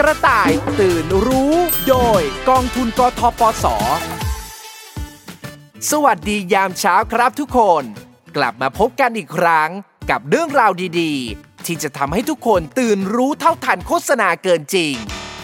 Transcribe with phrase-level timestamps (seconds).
[0.00, 1.54] กระต่ายตื่นรู้
[1.88, 3.64] โดยกองทุนกทปส
[5.90, 7.84] สวัสดียามเช้าครับทุกคน
[8.36, 9.70] กลับมาพบกันอีกครั้ง
[10.10, 14.94] กับเรื่องราวดีๆ ที่จะทำให้ทุกคนตื่นรู้เท่าทันโฆษณาเกินจริง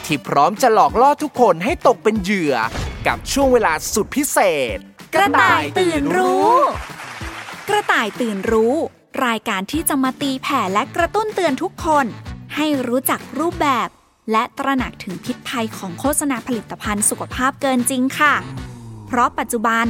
[0.04, 2.54] ที่พร้อมจะหลอกล่อทุกคนให้ตกเป็นเหยื่อ
[3.06, 4.38] กับช่วงเวลาสุดพิเศ
[4.76, 4.78] ษ
[5.14, 6.50] กระต่ายตื่นรู้
[7.68, 8.74] กระต่ายตื่นรู้
[9.26, 12.06] รายการที่จะมาตีแผ่และกระตุ้นเตือนทุกคน
[12.56, 13.90] ให้รู้จักรูปแบบ
[14.30, 18.34] และตระหนักถึงพิษภัยของโฆษณาผลิตภัณฑ์สุขภาพเกินจริงค่ะ
[19.06, 19.86] เพราะปัจจุบัน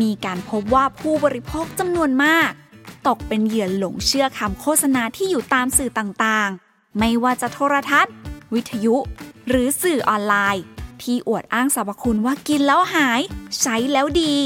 [0.00, 2.50] มีการพบว่าผู้บริโภคจำนวนมาก
[3.08, 8.14] ตกเป็นเหยื่อหลงเชื่อคำโฆษณาที่อยู่ตามสื่อต่างๆ ไม่ว่าจะโทรทัศน์
[8.54, 8.96] วิทยุ
[9.48, 10.64] หรือสื่อออนไลน์
[11.02, 13.20] ที่อวดอ้างสรรพคุณว่ากินแล้วหาย
[13.60, 14.36] ใช้แล้วดี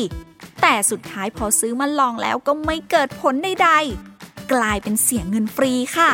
[0.63, 4.08] แต่สุดท้ายพอซื้อมาลองแล้วก็ไม่เกิดผลใดๆ
[4.53, 6.11] กลายเป็นเสียเงินฟรีค่ะ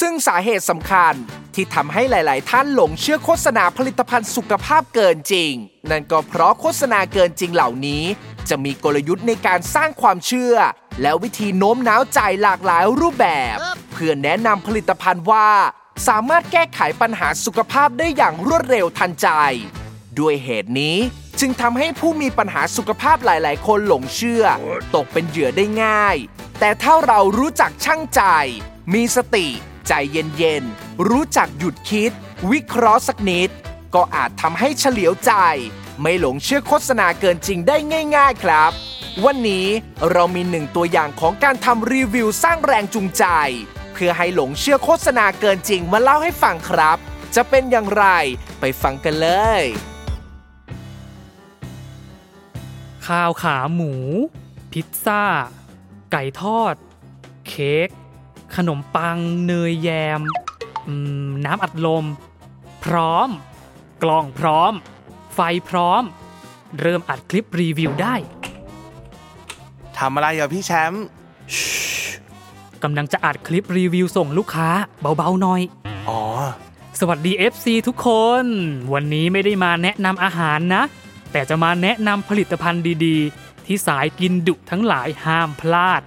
[0.00, 1.14] ซึ่งสาเหตุสำคัญ
[1.54, 5.52] ที่ทำให้หลาย ๆ ท่านหลงเชื่อโฆษณาผลิตภัณฑ์สุขภาพเกินจริง
[5.90, 8.04] นั่นก็เพราะโฆษณาเกินจริงเหล่านี้
[8.48, 10.54] จะมีกลยุทธ์ในการสร้างความเชื่อ
[11.02, 13.56] และวิธีโน้มน้าวใจหลากหลายรูปแบบ
[13.92, 15.48] เพื่อแนะนำผลิตภัณฑ์ว่า
[16.08, 19.28] สามารถแก้ไขปัญหาสุขภาพได้อย่างรวดเร็วทันใจ
[20.18, 20.96] ด้วยเหตุนี้
[21.38, 24.44] จึงทำให้ผู้มีปัญหาสุขภาพหลาย ๆ คนหลงเชื่อ
[24.94, 26.16] ตกเป็นเหยื่อได้ง่าย
[26.60, 28.22] แต่ถ้าเรารู้จักชั่งใจ
[28.94, 29.46] มีสติ
[29.88, 32.10] ใจเย็น ๆ รู้จักหยุดคิด
[32.50, 33.50] วิเคราะห์สักนิด
[33.94, 35.32] ก็อาจทำให้เฉลียวใจ
[36.00, 37.76] ไม่หลงเชื่อโฆษณาเกินจริงได้
[38.16, 38.72] ง่าย ๆ ครับ
[39.24, 39.66] วันนี้
[40.12, 43.24] เรามีหนึ่งตัวอย่างของการทำรีวิวสร้างแรงจูงใจ
[43.92, 46.98] เพื่อให้หลงเชื่อโฆษณาเกินจริงมาเล่าให้ฟังครับ
[47.34, 48.04] จะเป็นอย่างไร
[48.60, 49.28] ไปฟังกันเล
[49.62, 49.64] ย
[53.10, 53.92] ข้าวขาหมู
[54.72, 55.24] พิซซ่า
[56.12, 56.74] ไก่ทอด
[57.48, 57.88] เค้ก
[58.56, 60.20] ขนมปัง เนยแยม
[60.86, 60.94] อื
[61.26, 62.04] มน้ำอัดลม
[62.84, 63.28] พร้อม
[64.02, 64.72] กล่องพร้อม
[65.34, 66.02] ไฟพร้อม
[66.80, 68.14] เริ่มอัดคลิปรีวิวได้
[69.98, 71.04] ทำอะไรอะพี่แชมป์
[72.82, 74.68] กำลังจะอัดคลิปรีวิวส่งลูกค้า
[75.16, 75.62] เบาๆหน่อย
[76.08, 76.22] อ๋อ
[77.00, 78.08] สวัสดี FC ทุกค
[78.42, 78.44] น
[78.94, 80.82] วันนี้ไม่ได้มาแนะนำอาหารนะ
[81.32, 86.02] แต่จะมาแนะนำผลิตภัณฑ์ดีๆ ที่สายกินดุทั้งหลายห้ามพลาด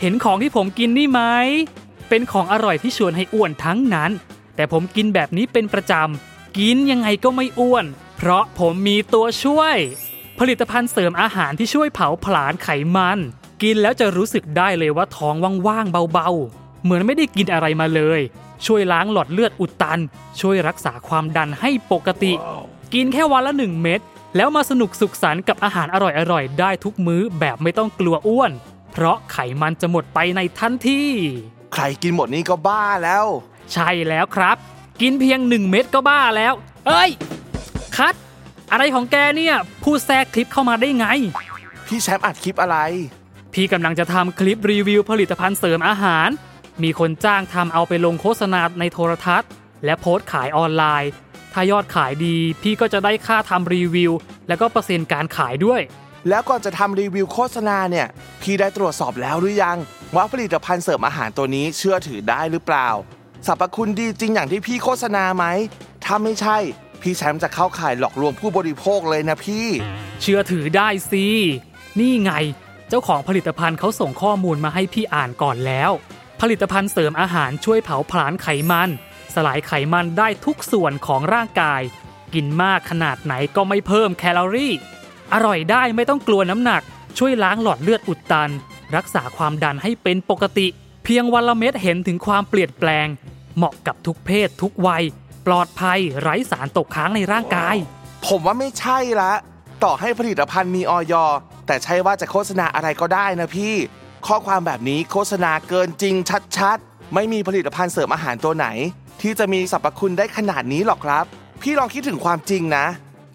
[0.00, 1.20] เห็นของที่ผมกินนี่ไหม
[2.08, 4.10] เป็นของอร่อยที่ชวนให้อ้วนทั้งนั้น
[4.56, 9.76] แต่ผมกินแบบนี้เป็นประจำ กินยังไงก็ไม่อ้วน เพราะผมมีตัวช่วย
[10.38, 13.18] ผลิตภัณฑ์เสริมอาหารที่ช่วยเผาผลาญไขมัน
[13.62, 15.34] กินแล้วจะรู้สึกได้เลยว่าท้อง
[15.66, 18.20] ว่างๆเบาๆ เหมือนไม่ได้กินอะไรมาเลย
[18.66, 20.00] ช่วยล้างหลอดเลือดอุดตัน
[20.40, 22.32] ช่วยรักษาความดันให้ปกติ
[22.94, 24.00] กินแค่วันละหนึ่งเม็ด
[24.36, 25.96] แล้วมาสนุกสุขสันต์กับอาหารอ
[26.32, 28.52] ร่อยๆ ได้ทุกมื้อแบบไม่ต้องกลัวอ้วน
[28.92, 31.02] เพราะไขมันจะหมดไปในทันที
[31.72, 33.24] ใครกินหมดนี่ก็บ้าแล้ว
[33.72, 34.56] ใช่แล้วครับ
[35.00, 36.54] กินเพียงหนึ่งเม็ดก็บ้าแล้ว
[36.86, 37.10] เอ้ย
[37.96, 38.14] คัด
[38.72, 41.06] อะไรของแกเนี่ยพูดแทรกคลิปเข้ามาได้ไง
[41.86, 42.78] พี่แชมป์อัดคลิปอะไร
[43.54, 46.28] พี่กำลังจะทำคลิปรีวิวผลิตภัณฑ์เสริมอาหาร
[46.82, 49.50] มีคนจ้างทำเอาไปลงโฆษณาในโทรทัศน์
[49.84, 51.10] และโพสต์ขายออนไลน์
[51.52, 54.12] ถ้ายอดขายดีพี่ก็จะได้ค่าทำรีวิว
[54.48, 55.80] แล้วก็เปอร์เซ็นต์การขายด้วย
[56.28, 58.06] แล้วก่อนจะทำรีวิวโฆษณาเนี่ย
[58.42, 59.78] พี่ได้ตรวจสอบแล้วหรือยัง
[60.14, 62.88] ว่าผลิตภัณฑ์เสริมอาหารตัวนี้เชื่อถือได้หรือเปล่า
[63.46, 65.44] สรรพคุณดีจริงอย่างที่พี่โฆษณาไหม
[66.04, 66.58] ถ้าไม่ใช่
[67.02, 69.66] พี่แชมป์จะเข้าข่ายหลอกลวงผู้บริโภคเลยนะพี่
[70.20, 71.26] เชื่อถือได้สิ
[72.00, 72.32] นี่ไง
[72.88, 75.90] เจ้าของผลิตภัณฑ์เขาส่งข้อมูลมาให้พี่อ่านก่อนแล้ว
[76.40, 78.88] ผลิตภัณฑ์เสริมอาหารช่วยเผาผลาญไขมัน
[79.34, 81.82] สลายไขมันได้ทุกส่วนของร่างกาย
[82.34, 84.72] กินมากขนาดไหนก็ไม่เพิ่มแคลอรี่
[85.32, 86.82] อร่อยได้ไม่ต้องกลัวน้ำหนัก
[87.18, 88.50] ช่วยล้างหลอดเลือดอุดตัน
[88.96, 90.66] รักษาความดันให้เป็นปกติ
[91.04, 93.06] เพียงวันละเม็ดเห็นถึงความเปลี่ยนแปลง
[93.56, 95.04] เหมาะกับทุกเพศทุกวัย
[95.46, 97.76] ปลอดภัยไร้สารตกค้างในร่างกาย
[98.26, 99.32] ผมว่าไม่ใช่ละ
[99.84, 101.14] ต่อให้ผลิตภัณฑ์มีออย
[101.66, 103.74] แต่ใช่ว่าจะโฆษณาอะไรก็ได้นะพี่
[104.26, 106.14] ข้อความแบบนี้โฆษณาเกินจริง
[106.56, 108.66] ชัดๆ ไม่มีผลิตภัณฑ์เสริมอาหารตัวไหน
[109.20, 111.24] ที่จะมีสรรพคุณได้ขนาดนี้หรอกครับ
[111.62, 112.86] พี่ลองคิดถึงความจริงนะ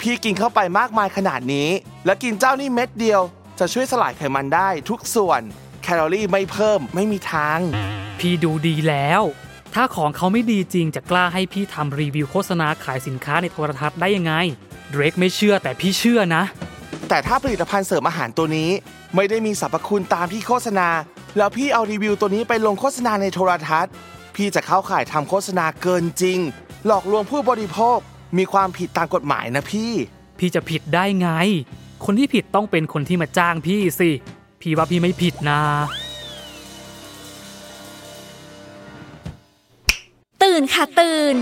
[0.02, 1.70] พี่กินเข้าไปมากมายขนาดนี้
[2.06, 3.22] แล้วกินเจ้านี่เม็ดเดียว
[3.60, 5.42] จะช่วยสลายไขมันได้ทุกส่วน
[5.84, 7.60] แคลอรี่ไม่เพิ่มไม่มีทาง
[8.20, 9.22] พี่ดูดีแล้ว
[9.74, 14.34] ถ้าของเขาไม่ดีจริงจะกล้าให้พี่ทำรีวิวโฆษณาขายสินค้าในโทรทัศน์ได้ยังไง
[14.92, 16.44] เดรกไม่เชื่อแต่พี่เชื่อนะ
[17.10, 18.70] แต่ถ้าผลิตภัณฑ์เสริมอาหารตัวนี้
[19.16, 20.90] ไม่ได้มีสรรพคุณตามที่โฆษณา
[21.38, 23.94] แล้วพี่เอารีวิวตัวนี้ไปลงโฆษณาในโทรทัศน์
[24.38, 26.40] พี่จะเข้าข่ายทำโฆษณาเกินจริง
[26.86, 28.00] หลอกลวงผู้บริโภค
[28.38, 29.94] มีความผิดตามกฎหมายนะพี่
[30.40, 31.30] พี่จะผิดได้ไง
[32.06, 34.10] คนที่ผิดต้องเป็นคนที่มาจ้างพี่สิ
[34.62, 35.62] พี่ว่าพี่ไม่ผิดนะ
[40.44, 41.36] ตื่นตื่นค่ะตื่น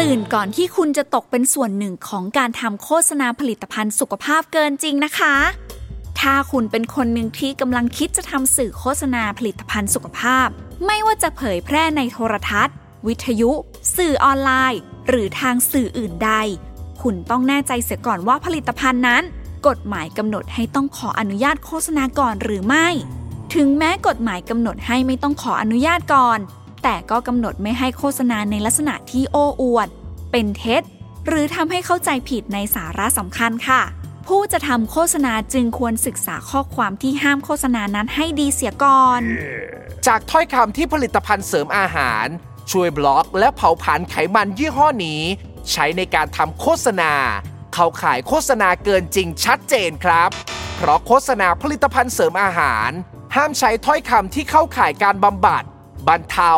[0.00, 5.34] ตื่นก่อนที่คุณจะตกเป็นส่วนหนึ่งของการทำโฆษณาผลิตภัณฑ์สุขภาพเกินจริงนะคะ
[6.20, 10.48] ถ้าคุณเป็นคนหนึ่งที่กำลังคิดจะทำสื่อโฆษณาผลิตภัณฑ์สุขภาพ
[10.86, 12.74] ไม่ว่าจะเผยแพร่ในโทรทัศน์
[13.06, 13.50] วิทยุ
[13.96, 16.32] สื่อออนไลน์ หรือทางสื่ออื่นใด
[17.02, 19.22] คุณต้องแน่ใจเสียก่อนว่าผลิตภัณฑ์นั้น
[19.68, 22.86] กฎหมายกำหนดให้ต้องขออนุญาตโฆษณาก่อนหรือไม่
[23.54, 26.38] ถึงแม้กฎหมายกำหนดให้ไม่ต้องขออนุญาตก่อน
[26.82, 29.88] แต่ก็กำหนดไม่ให้โฆษณาในลักษณะที่โอ้อวด
[30.32, 30.82] เป็นเท็จ
[31.26, 33.82] หรือทำให้เข้าใจผิดในสาระสำคัญค่ะ
[34.36, 39.22] ผู้จะทำโฆษณาจึงควรศึกษาข้อความที่ห้ามโฆษณานั้นให้ดีเสียก่อน
[40.06, 42.26] จากถ้อยคำที่ผลิตภัณฑ์เสริมอาหาร
[42.70, 45.22] ช่วยบล็อกและเผาผลาญไขมันยี่ห้อนี้
[45.70, 47.12] ใช้ในการทำโฆษณา
[47.74, 50.30] เข้าขายโฆษณาเกินจริงชัดเจนครับ
[50.76, 52.90] เพราะโฆษณาผลิตภัณฑ์เสริมอาหาร
[53.34, 55.64] ห้ามใช้ถ้อยคำที่เข้าข่ายการบำบัด
[56.08, 56.54] บรรเทา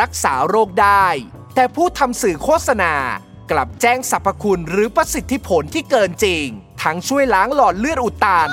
[0.00, 1.06] รักษาโรคได้
[1.54, 2.94] แต่ผู้ทำสื่อโฆษณา
[3.50, 6.48] กลับแจ้งสรรพคุณหรือประสิทธิผลที่เกินจริง
[6.84, 8.50] ทั้งช่วยล้างหลอดเลือดอุดตัน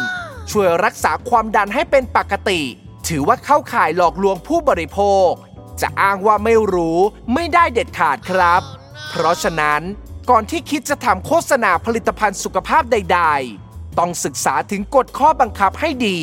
[0.51, 2.61] ช่วยรักษาความดันให้เป็นปกติ
[3.07, 5.29] ถือว่าเข้าข่ายหลอกลวงผู้บริโภค
[5.81, 6.99] จะอ้างว่าไม่รู้
[7.33, 8.61] ไม่ได้เด็ดขาดครับ
[9.09, 9.81] เพราะฉะนั้น
[10.29, 13.19] ก่อนที่คิดจะทำโฆษณาผลิตภัณฑ์สุขภาพใด
[13.59, 16.19] ๆ ต้องศึกษาถึงกฎข้อบังคับให้ดี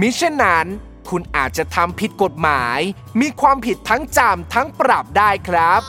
[0.00, 0.66] มิเช่นนั้น
[1.10, 2.80] คุณอาจจะทำผิดกฎหมาย
[3.20, 5.82] มีความผิดทั้งจำทั้งปรับได้ครับ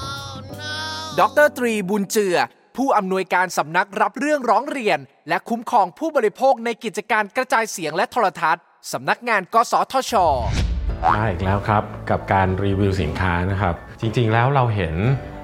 [1.20, 2.38] ดรตรีบุญเจือ
[2.78, 8.64] ผู้อำนวยการสำนักรับเรื่องร้องเรียน และคุ้มครองผู้บริโภคในกิจการกระจายเสียงและโทรทัศน์
[8.94, 10.14] สำนักงานกสทช
[11.16, 14.96] มาอีกแล้วครับกับการรีวิวสินค้านะครับ จริงๆแล้วเราเห็น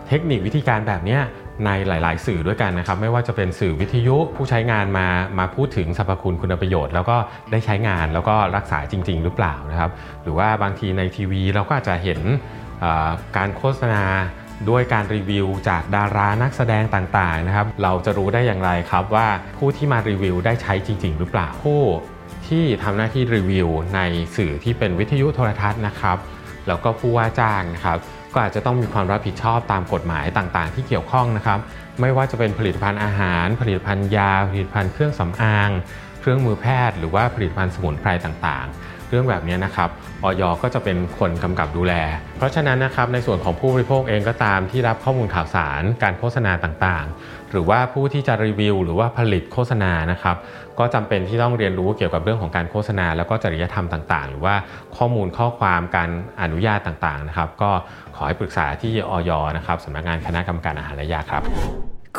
[0.07, 1.19] เทคนิควิธีการแบบนี้
[1.65, 5.07] ในหลาย ๆ สื่อด้วยกันนะครับ ไม่ว่าจะเป็นสื่อวิทยุผู้ใช้งานมา
[5.39, 7.17] มาพูดถึงสรรพคุณคุณประโยชน์ แล้วก็
[7.51, 9.91] ได้ใช้งานแล้วก็รักษาจริง ๆ หรือเปล่านะครับ
[10.23, 12.19] หรือว่าบางทีในทีวีเราก็อาจจะเห็น
[13.37, 14.03] การโฆษณา
[14.69, 19.27] ด้วยการรีวิวจากดารานักแสดงต่างๆนะครับ เราจะรู้ได้อย่างไรครับว่า
[19.57, 21.81] ผู้ที่มารีวิวได้ใช้จริง ๆ หรือเปล่าผู้
[22.47, 23.99] ที่ทำหน้าที่รีวิวใน
[24.35, 26.17] สื่อที่เป็นวิทยุโทรทัศน์นะครับ
[26.67, 27.97] แล้วก็ผู้ว่าจ้างนะครับ
[28.33, 31.59] ก็อาจจะต้องมีความรับผิดชอบตามกฎหมายต่างๆ ที่เกี่ยวข้องนะครับ
[32.01, 35.69] ไม่ว่าจะเป็นผลิตภัณฑ์อาหาร ผลิตภัณฑ์ยา ผลิตภัณฑ์เครื่องสำอาง
[36.19, 39.89] เครื่องมือแพทย์ หรือว่าผลิตภัณฑ์สมุนไพรต่างๆ เรื่องแบบนี้นะครับ
[40.23, 41.93] ออยก็จะเป็นคนกำกับดูแล
[42.37, 50.37] เพราะฉะนั้นนะครับในส่วนของผู้บริโภคเองก็ตามที่รับข้อมูลข่าวสารการโฆษณาต่างๆ หรือว่าผู้ที่จะรีวิว หรือว่าผลิตโฆษณานะครับ
[50.79, 54.55] ก็จำเป็นที่ต้องเรียนรู้เกี่ยวกับเรื่องของการโฆษณา แล้วก็จริยธรรมต่างๆ หรือว่า
[54.97, 56.09] ข้อมูลข้อความการ
[56.41, 57.71] อนุญาตต่างๆนะครับก็
[58.15, 61.43] ขอให้ปรึกษาที่ออยนะครับสำนักงานคณะกรรมการอาหารและยาครับ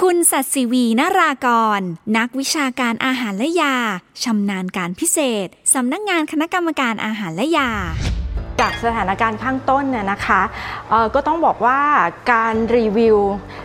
[0.05, 1.49] คุณสัตย์ศิวีนาราก
[1.79, 1.81] ร
[2.17, 3.77] นักวิชาการอาหารและยา
[4.23, 7.71] ชำนาญการพิเศษ สำนักงานคณะกรรมการอาหารและยา
[8.61, 10.43] จากสถานการณ์ข้างต้นน่ยนะคะ
[10.91, 11.81] เอ่อก็ต้องบอกว่า
[12.33, 13.17] การรีวิว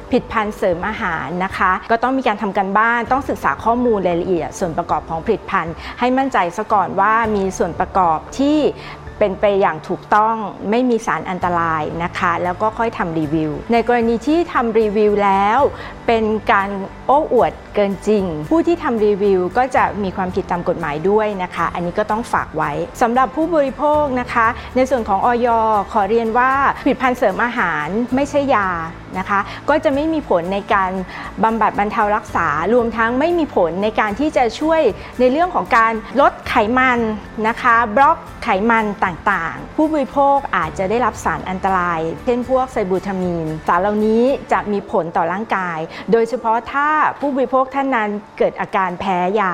[0.09, 8.57] ผลิดพันธ์เสริมอาหารนะคะ ก็ต้องมีการทำกันบ้านต้องศึกษาข้อมูลรายละเอียด ส่วนประกอบของผลิตภัณฑ์ ให้มั่นใจซะก่อนว่ามีส่วนประกอบที่
[9.19, 10.35] เป็นไปอย่างถูกต้อง
[10.69, 15.59] ไม่มีสารอันตรายนะคะ แล้วก็ค่อยทำรีวิว ในกรณีที่ทำรีวิวแล้ว
[16.07, 16.69] เป็นการ
[17.07, 22.71] โอ้อวดเกินจริง ผู้ที่ทำรีวิวก็จะมีความผิดตามกฎหมายด้วยนะคะ อันนี้ก็ต้องฝากไว้
[23.01, 25.47] สำหรับผู้บริโภคนะคะ ในส่วนของออย
[25.91, 26.51] ขอเรียนว่า
[26.83, 28.69] ผลิตภัณฑ์เสริมอาหารไม่ใช่ยา
[29.19, 29.39] นะคะ
[29.69, 30.91] ก็จะไม่มีผลในการ
[31.43, 34.81] บำบัดบรรเทารักษา รวมทั้งไม่มีผลในการที่จะช่วย
[35.19, 36.99] ในเรื่องของการลดไขมัน
[37.47, 45.79] นะคะ บล็อกไขมันต่างๆ ผู้บริโภคอาจจะได้รับสารอันตราย เช่นพวกไซบูทามีน สารเหล่านี้จะมีผลต่อร่างกาย
[46.11, 46.89] โดยเฉพาะถ้า
[47.19, 49.53] ผู้บริโภคท่านนั้นเกิดอาการแพ้ยา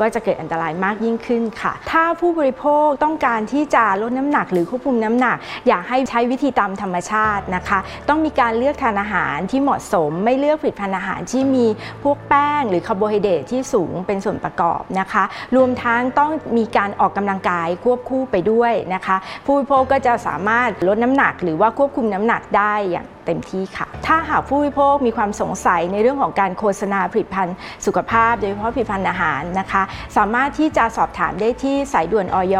[0.00, 5.36] ก็จะเกิดอันตรายมากยิ่งขึ้นค่ะ ถ้าผู้บริโภคต้องการที่จะลดน้ำหนักหรือควบคุมน้ำหนัก
[5.68, 11.66] อยากให้ใช้วิธีตามธรรมชาตินะคะ ต้องมีการเลือกทานอาหารที่เหมาะสม ไม่เลือกผลิตภัณฑ์อาหารที่มี
[12.02, 15.24] พวกแป้งหรือคาร์โบไฮเดรตที่สูงเป็นส่วนประกอบนะคะ
[15.56, 29.82] รวมทั้งต้องมีการออกกำลังกายควบคู่ไปด้วยนะคะ ผู้บริโภคก็จะสามารถลดน้ำหนัก หรือว่าควบคุมน้ำหนักได้อย่าง เต็มที่ค่ะ ถ้าหากผู้บริโภคมีความสงสัยในเรื่องของการโฆษณาผลิตภัณฑ์สุขภาพ โดยเฉพาะผลิตภัณฑ์อาหารนะคะ
[30.16, 32.56] สามารถที่จะสอบถามได้ที่สายด่วนออย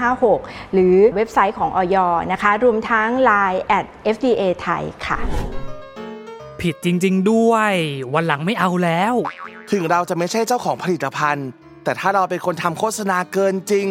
[0.00, 1.96] 1556 หรือเว็บไซต์ของออย
[2.32, 3.84] นะคะ รวมทั้ง Line at
[4.14, 5.18] FDA ไทยค่ะ
[6.60, 7.72] ผิดจริง ๆ ด้วย
[8.14, 9.14] วันหลังไม่เอาแล้ว
[9.72, 11.48] ถึงเราจะไม่ใช่เจ้าของผลิตภัณฑ์
[11.84, 13.86] แต่ถ้าเราเป็นคนทำโฆษณาเกินจริง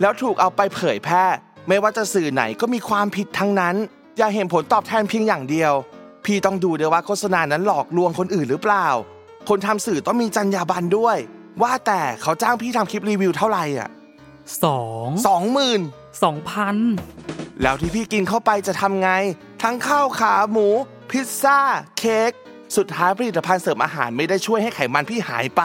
[0.00, 1.24] แล้วถูกเอาไปเผยแพร่
[1.68, 3.76] ไม่ว่าจะสื่อไหนก็มีความผิดทั้งนั้น
[4.18, 5.72] อย่าเห็นผลตอบแทนเพียงอย่างเดียว
[6.24, 8.86] พี่ต้องดูด้วยว่าโฆษณานั้นหลอกลวงคนอื่นหรือเปล่า
[9.48, 11.16] คนทำสื่อต้องมีจรรยาบรรณด้วย
[11.62, 13.88] ว่าแต่เขาจ้างพี่ทำคลิปรีวิวเท่าไหร่อะ
[14.64, 15.80] สองสองหมื่น
[16.22, 16.76] สองพัน
[17.62, 19.10] แล้วที่พี่กินเข้าไปจะทำไง
[19.62, 20.68] ทั้งข้าวขาหมู
[21.10, 21.58] พพิซซ่า
[21.98, 22.32] เค้ก
[22.76, 25.62] สุดท้ายผลิตภัณฑ์เสริมอาหารไม่ได้ช่วยให้ไขมันพี่หายไป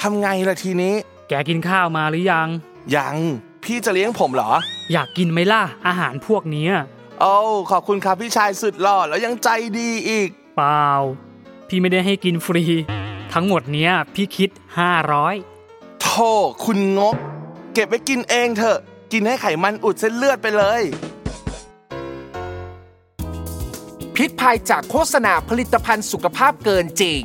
[0.00, 0.94] ทำไงล่ะทีนี้
[1.28, 2.48] แกกินข้าวมาหรือยัง
[2.96, 3.16] ยัง
[3.64, 4.52] พี่จะเลี้ยงผมเหรอ
[4.92, 6.72] อยากกินไหมล่ะ อาหารพวกเนี้ย
[7.20, 7.34] โอ้
[7.70, 10.88] ขอบคุณครับพี่ชายสุดหล่อแล้วยังใจดีอีก เปล่า
[11.68, 12.64] พี่ไม่ได้ให้กินฟรี
[13.32, 14.50] ทั้งหมดเนี้ยพี่คิด
[15.26, 16.30] 500โธ่
[16.64, 17.16] คุณงก
[17.74, 18.78] เก็บไว้กินเองเถอะ
[19.12, 20.82] กินให้ไขมันอุดเส้นเลือดไปเลย
[24.14, 27.20] พิษภัยจากโฆษณาผลิตภัณฑ์สุขภาพเกินจริง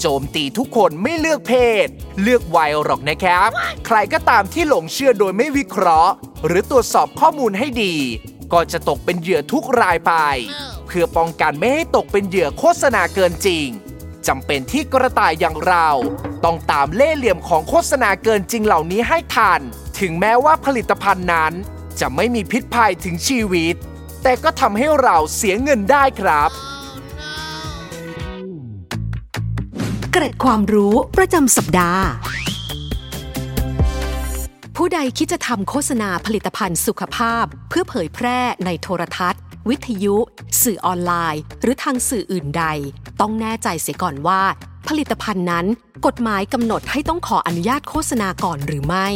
[0.00, 1.52] โจมตีทุกคนไม่เลือกเพ
[1.84, 1.86] ศ
[2.22, 3.50] เลือกวัยหรอกนะครับ
[3.86, 6.12] ใครก็ตามที่หลงเชื่อโดยไม่วิเคราะห์
[6.46, 7.94] หรือตรวจสอบข้อมูลให้ดี
[8.52, 10.12] ก็จะตกเป็นเหยื่อทุกรายไป
[10.86, 13.66] เพื่อป้องกันไม่ให้ตกเป็นเหยื่อโฆษณาเกินจริง
[14.28, 15.88] จำเป็นที่กระต่ายอย่างเรา
[16.44, 19.60] ต้องตามเล่ห์เหลี่ยมของโฆษณาเกินจริงเหล่านี้ให้ทัน
[20.00, 21.52] ถึงแม้ว่าผลิตภัณฑ์นั้น
[22.00, 23.74] จะไม่มีพิษภัยถึงชีวิต
[24.22, 26.50] แต่ก็ทำให้เราเสียเงินได้ครับ
[30.12, 32.04] เกร็ดความรู้ประจำสัปดาห์
[34.80, 40.16] ผู้ใดคิดจะทำโฆษณาผลิตภัณฑ์สุขภาพ เพื่อเผยแพร่ในโทรทัศน์ วิทยุ
[40.62, 42.64] สื่อออนไลน์ หรือทางสื่ออื่นใด
[43.20, 44.42] ต้องแน่ใจเสียก่อนว่า
[44.88, 45.66] ผลิตภัณฑ์นั้น
[46.06, 49.08] กฎหมายกำหนดให้ต้องขออนุญาตโฆษณาก่อนหรือไม่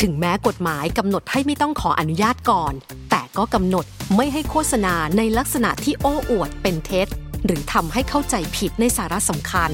[0.00, 2.72] ถึงแม้กฎหมายกำหนดให้ไม่ต้องขออนุญาตก่อน
[3.10, 3.84] แต่ก็กำหนด
[4.16, 7.06] ไม่ให้โฆษณาในลักษณะที่โอ้อวดเป็นเท็จ
[7.44, 9.70] หรือทำให้เข้าใจผิดในสาระสำคัญ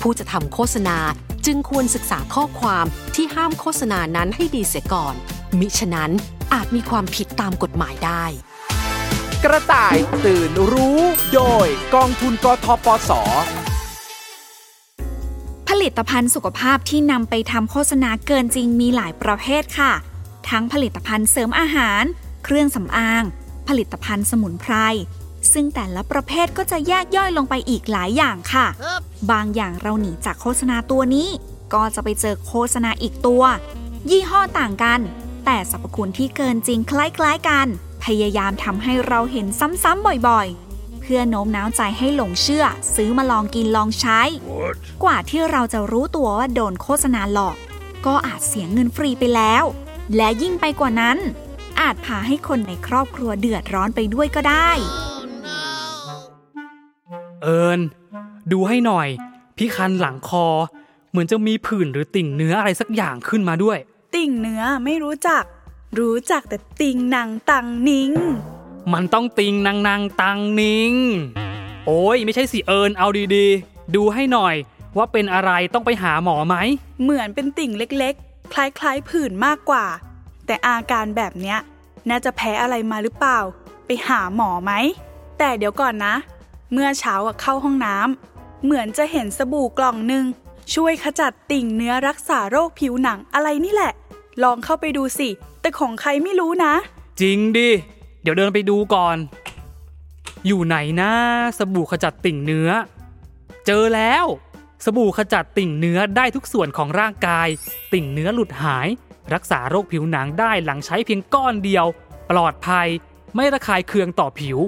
[0.00, 0.98] ผู้จะทำโฆษณา
[1.46, 5.14] จึงควรศึกษาข้อความที่ห้ามโฆษณานั้นให้ดีเสียก่อน
[5.58, 6.10] มิฉะนั้น
[6.52, 8.24] อาจมีความผิดตามกฎหมายได้
[9.44, 11.00] กระต่ายตื่นรู้
[11.34, 13.10] โดยกองทุนกทปส
[15.68, 19.92] ผลิตภัณฑ์สุขภาพที่นำไปทำโฆษณาเกินจริงมีหลายประเภทค่ะ
[20.48, 22.02] ทั้งผลิตภัณฑ์เสริมอาหาร
[22.44, 23.22] เครื่องสำอาง
[23.68, 24.74] ผลิตภัณฑ์สมุนไพร
[25.52, 28.66] ซึ่งแต่ละประเภทก็จะแยกย่อยลงไปอีกหลายอย่างค่ะ
[29.30, 31.28] บางอย่างเราหนีจากโฆษณาตัวนี้
[31.74, 33.42] ก็จะไปเจอโฆษณาอีกตัว
[34.10, 35.00] ยี่ห้อต่างกัน
[35.44, 37.66] แต่สรรพคุณที่เกินจริงคล้ายๆกัน
[38.04, 39.46] พยายามทำให้เราเห็น
[39.82, 44.20] ซ้ำๆบ่อยๆ เพื่อโน้มน้าวใจให้หลงเชื่อ ซื้อมาลองกินลองใช้
[45.04, 47.56] กว่าที่เราจะรู้ตัวว่าโดนโฆษณาหลอก
[48.06, 49.64] ก็อาจเสียเงินฟรีไปแล้ว
[50.16, 51.18] และยิ่งไปกว่านั้น
[51.80, 54.70] อาจพาให้คนในครอบครัวเดือดร้อนไปด้วยก็ได้
[57.42, 57.80] เอิญ
[58.52, 59.08] ดูให้หน่อย
[59.56, 60.46] พี่คันหลังคอ
[61.10, 63.78] เหมือนจะมีผื่นหรือติ่งเนื้ออะไรสักอย่างขึ้นมาด้วย
[64.14, 65.44] ติ่งเนื้อไม่รู้จัก
[65.98, 68.12] รู้จักแต่ติ่งหนังตังนิง
[68.92, 70.92] มันต้องติงนางนางตังนิง
[71.86, 73.06] โอ้ยไม่ใช่สิเอิญเอา
[73.36, 74.54] ดีๆ ดูให้หน่อย
[74.96, 76.56] ว่าเป็นอะไรต้องไปหาหมอไหม
[77.02, 79.86] เหมือนเป็นติ่งเล็กๆ คล้ายๆผื่นมากกว่า
[80.46, 81.58] แต่อาการแบบเนี้ย
[82.10, 83.38] น่าจะแพ้อะไรมาหรือเปล่า
[83.86, 84.72] ไปหาหมอไหม
[85.38, 86.14] แต่เดี๋ยวก่อนนะ
[86.72, 90.24] เมื่อเช้าเข้าห้องน้ำเหมือนจะเห็นสบู่กล่องหนึ่ง
[90.74, 93.92] ช่วยขจัดติ่งเนื้อรักษาโรคผิวหนังอะไรนี่แหละ
[94.42, 95.28] ลองเข้าไปดูสิ
[95.60, 96.74] แต่ของใครไม่รู้นะ
[97.20, 97.70] จริงดิ
[98.22, 99.16] เดี๋ยวเดินไปดูก่อน
[100.46, 101.12] อยู่ไหนนะ
[101.58, 102.70] สบู่ขจัดติ่งเนื้อ
[103.66, 104.24] เจอแล้ว
[104.84, 107.48] สบู่ขจัดติ่งเนื้อได้ทุกส่วนของร่างกาย
[107.92, 108.88] ติ่งเนื้อหลุดหาย
[109.34, 111.86] รักษาโรคผิวหนังได้หลังใช้เพียงก้อนเดียว
[112.30, 112.88] ปลอดภัย
[113.34, 114.58] ไม่ระคายเคืองต่อผิว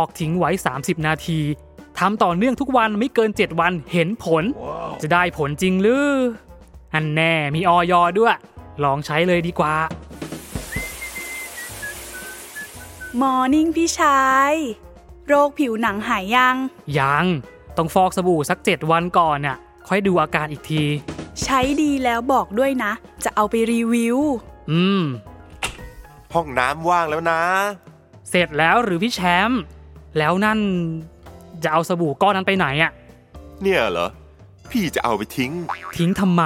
[0.00, 1.40] อกทิ้งไว้ 30 นาที
[1.98, 4.44] ทำต่อเนื่องทุกวันไม่เกิน 7 วันเห็นผล
[5.02, 6.08] จะได้ผลจริงหรือ
[6.94, 8.36] อันแน่มีออยอด้วย
[8.84, 9.76] ลองใช้เลยดีกว่า
[13.20, 14.52] มอร์นิ่งพี่ชาย
[15.26, 16.56] โรคผิวหนังหายยัง
[16.98, 17.24] ยัง
[17.76, 19.56] ต้องฟอกสบู่สัก 7 วันก่อนน่ะ
[19.88, 20.82] ค่อยดูอาการอีกที
[21.42, 22.92] ใช้ดีแล้วบอกด้วยนะ
[23.24, 24.18] จะเอาไปรีวิว
[24.70, 25.02] อืม
[26.34, 27.40] ห้องน้ำว่างแล้วนะ
[28.30, 29.60] เสร็จแล้วหรือพี่แชมป์
[30.18, 30.58] แล้วนั่น
[31.62, 32.92] จะเอาสบู่ก้อนนั้นไปไหนอะ
[33.62, 34.08] เนี่ยเหรอ
[34.70, 35.52] พี่จะเอาไปทิ้ง
[35.98, 36.44] ทิ้งทำไม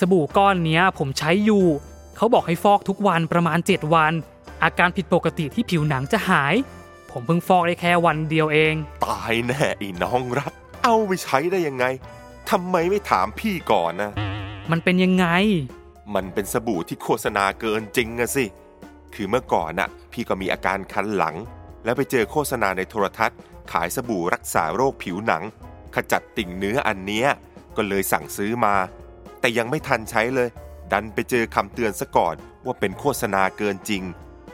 [0.00, 1.64] สบู่ก้อนเนี้ย ผมใช้อยู่
[2.16, 4.12] เขาบอกให้ฟอกทุกวันประมาณ 7 วัน
[4.62, 6.54] อาการผิดปกติที่ผิวหนังจะหาย
[7.10, 8.74] ผมเพิ่งฟอกได้แค่วันเดียวเอง
[9.06, 10.52] ตายแน่ไอ้น้องรัก
[10.84, 11.84] เอาไปใช้ได้ยังไง
[12.50, 14.12] ทำไมไม่ถามพี่ก่อนนะ
[14.70, 15.26] มันเป็นยังไง
[16.14, 18.44] มันเป็นสบู่ที่โฆษณาเกินจริงอะสิ
[19.14, 21.34] คือเมื่อก่อนน่ะ พี่ก็มีอาการคันหลัง
[21.84, 23.38] แล้วไปเจอโฆษณาในโทรทัศน์
[23.72, 25.42] ขายสบู่รักษาโรคผิวหนัง
[25.94, 27.28] ขจัดติ่งเนื้ออันเนี้ย
[27.76, 28.74] ก็เลยสั่งซื้อมา
[29.40, 30.48] แต่ยังไม่ทันใช้เลย
[30.92, 32.34] ดันไปเจอคำเตือนซะก่อน
[32.64, 34.02] ว่าเป็นโฆษณาเกินจริง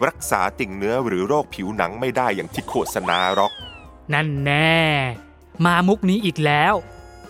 [0.09, 3.52] รักษาติ่งเนื้อหรือโรคผิวหนังไม่ได้อย่างที่โฆษณาหรอก
[4.12, 4.80] นั่นแน่
[5.64, 6.75] มามุกนี้อีกแล้ว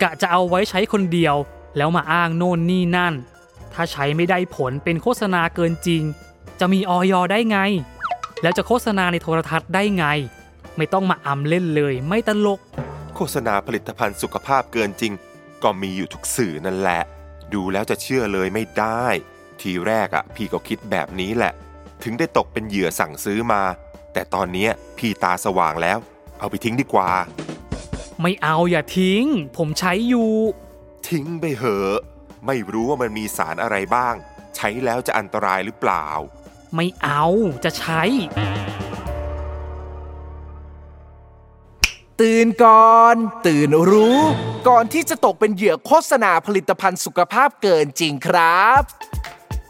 [0.01, 1.35] กะจะเอาไว้ใช้คนเดียว
[1.77, 3.13] แล้วมาอ้างโน่นนี่นั่น
[3.73, 6.03] ถ้าใช้ไม่ได้ผลเป็นโฆษณาเกินจริง
[6.59, 7.57] จะมีออยได้ไง
[8.41, 10.05] แล้วจะโฆษณาในโทรทัศน์ได้ไง
[10.77, 12.59] ไม่ต้องมาอำเล่นเลย ไม่ตลก
[13.15, 15.13] โฆษณาผลิตภัณฑ์สุขภาพเกินจริง
[15.63, 17.01] ก็มีอยู่ทุกสื่อนั่นแหละ
[17.53, 19.05] ดูแล้วจะเชื่อเลยไม่ได้
[19.61, 21.53] ทีแรกอะพี่ก็คิดแบบนี้แหละ
[22.03, 23.61] ถึงได้ตกเป็นเหยื่อสั่งซื้อมา
[24.13, 25.97] แต่ตอนเนี้ยพี่ตาสว่างแล้ว
[26.39, 27.09] เอาไปทิ้งดีกว่า
[28.21, 29.23] ไม่เอาอย่าทิ้ง
[29.57, 30.31] ผมใช้อยู่
[31.09, 31.99] ทิ้งไปเหอะ
[32.45, 34.15] ไม่รู้ว่ามันมีสารอะไรบ้าง
[34.55, 36.07] ใช้แล้วจะอันตรายหรือเปล่า
[36.75, 37.23] ไม่เอา
[37.63, 38.01] จะใช้
[42.21, 43.15] ตื่นก่อน
[43.47, 44.19] ตื่นรู้
[44.69, 48.81] ก่อนที่จะตกเป็นเหยื่อโฆษณาผลิตภัณฑ์สุขภาพเกินจริงครับ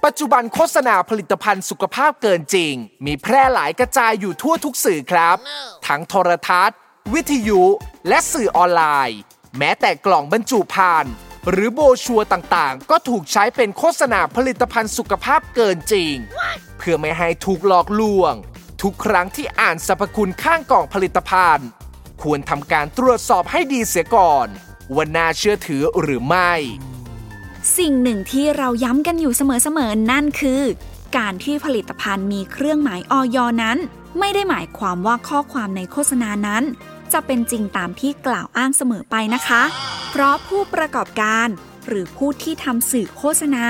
[0.06, 2.74] ปัจจุบันโฆษณาผลิตภัณฑ์สุขภาพเกินจริง
[3.06, 5.38] มีแพร่หลายกระจายอยู่ทั่วทุกสื่อครับ
[5.88, 6.78] ทั้งโทรทัศน์
[7.14, 7.64] วิทยุ
[8.08, 9.20] และสื่อออนไลน์
[9.58, 11.14] แม้แต่กล่องบรรจุภัณฑ์
[11.50, 16.14] หรือโบรชัวร์ต่างๆ ก็ถูกใช้เป็นโฆษณาผลิตภัณฑ์สุขภาพเกินจริง
[16.78, 18.34] เพื่อไม่ให้ถูกหลอกลวง
[18.82, 21.68] ทุกครั้งที่อ่านสรรพคุณข้างกล่องผลิตภัณฑ์
[22.22, 24.48] ควรทำการตรวจสอบให้ดีเสียก่อน
[24.96, 26.52] ว่าน่าเชื่อถือหรือไม่
[27.78, 30.62] สิ่งหนึ่งที่เราย้ำกันอยู่เสมอๆนั่นคือ
[31.18, 33.78] การที่ผลิตภัณฑ์มีเครื่องหมายออยนั้น
[34.20, 36.64] ไม่ได้หมายความว่าข้อความในโฆษณานั้น
[37.14, 39.64] จะเป็นจริงตามที่กล่าวอ้างเสมอไปนะคะ
[40.10, 41.48] เพราะผู้ประกอบการ
[41.88, 43.66] หรือผู้ที่ทำสื่อโฆษณา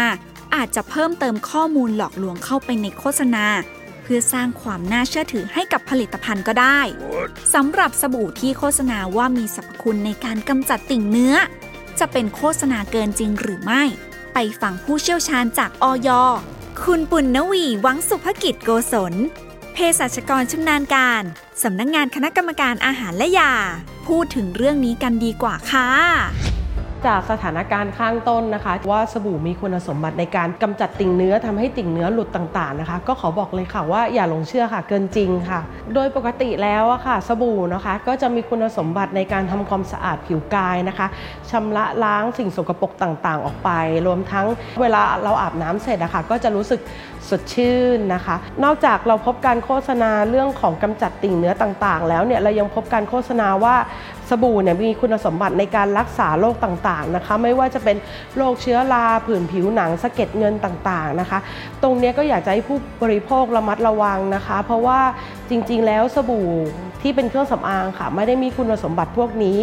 [0.56, 3.46] อาจจะเพิ่มเติมข้อมูลหลอกลวงเข้าไปในโฆษณา
[4.04, 6.80] เพื่อสร้างความน่าเชื่อถือให้กับผลิตภัณฑ์ก็ได้
[7.54, 11.36] สำหรับสบู่ที่โฆษณาว่ามีสรรพคุณในการกำจัดติ่งเนื้อ
[12.00, 13.84] จะเป็นโฆษณาเกินจริงหรือไม่
[14.34, 16.10] ไปฟังผู้เชี่ยวชาญจากออย
[16.84, 19.14] คุณปุณณวี วังสุภกิจโกศล
[19.74, 21.24] เภสัชกรชำนาญการ
[21.64, 23.54] สำนักงงานคณะกรรมการอาหารและยา
[24.08, 25.90] พูดถึงเรื่องนี้กันดีกว่าค่ะ
[27.06, 35.60] จากสถานการณ์ข้างต้นนะคะ ว่าสบู่มีคุณสมบัติในการกำจัดติ่งเนื้อทำให้ติ่งเนื้อหลุดต่างๆนะคะ ก็ขอบอกเลยค่ะว่าอย่าหลงเชื่อค่ะเกินจริงค่ะ
[35.94, 41.08] โดยปกติแล้วอะค่ะ สบู่นะคะ ก็จะมีคุณสมบัติในการทำความสะอาดผิวกายนะคะ
[41.52, 43.70] ชำระล้างสิ่งสกปรกต่างๆ ออกไป
[44.08, 44.48] รวมทั้ง
[44.82, 46.82] เวลาเราอาบน้ำเสร็จนะคะก็จะรู้สึก
[47.30, 53.76] สดชื่นนะคะ นอกจากเราพบการโฆษณาเรื่องของกำจัดติ่งเนื้อต่างๆ แล้วเนี่ยเรายังพบการโฆษณาว่า
[54.30, 57.98] สบู่เนี่ยมีคุณสมบัติในการรักษาโรคต่างๆนะคะ ไม่ว่าจะเป็น
[58.38, 61.40] โรคเชื้อราผื่นผิวหนังสะเก็ดเงินต่างๆนะคะ
[61.84, 65.00] ตรงนี้ก็อยากจะให้ผู้บริโภคระมัดระวังนะคะ เพราะว่า
[65.50, 66.50] จริงๆ แล้วสบู่
[67.02, 69.58] ที่เป็นเครื่องสำอางค่ะ ไม่ได้มีคุณสมบัติพวกนี้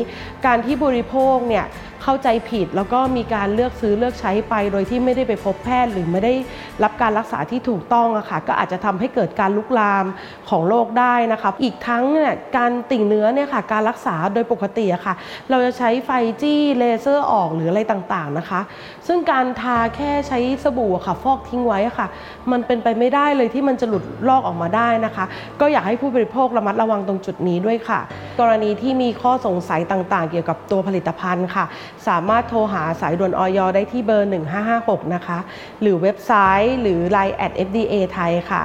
[0.47, 1.66] การที่บริโภคเนี่ย
[2.03, 6.35] เข้าใจผิดแล้วก็มีการเลือกซื้อเลือกใช้ไป โดยที่ไม่ได้ไปพบแพทย์หรือไม่ได้
[6.83, 10.05] รับการรักษาที่ถูกต้องอะค่ะก็อาจจะทำให้เกิดการลุกลาม
[10.51, 15.14] ของโรคได้นะคะอีกทั้งเนี่ยการติ่งเนื้อเนี่ยค่ะการรักษาโดยปกติอะค่ะ
[15.51, 16.11] เราจะใช้ไฟ
[16.42, 18.61] จี้เลเซอร์ออกหรืออะไรต่างๆนะคะ
[19.07, 22.07] ซึ่งการทาแค่ใช้สบู่อะค่ะฟอกทิ้งไว้ค่ะ
[22.53, 25.25] มันเป็นไปไม่ได้เลยที่มันจะหลุดลอกออกมาได้นะคะ
[25.61, 28.00] ก็อยากให้ผู้บริโภคระมัดระวังตรงจุดนี้ด้วยค่ะ
[28.40, 31.64] กรณีที่มีข้อสงสัยต่างๆ เกี่ยวกับตัวผลิตภัณฑ์ค่ะ
[32.08, 34.30] สามารถโทรหาสายด่วนออยได้ที่เบอร์
[34.70, 35.38] 1556 นะคะ
[35.80, 36.32] หรือเว็บไซ
[36.64, 38.62] ต์หรือ Line at FDA ไทยค่ะ